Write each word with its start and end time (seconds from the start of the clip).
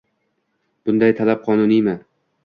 Bunday 0.89 1.13
talab 1.19 1.43
qonuniymi? 1.49 1.95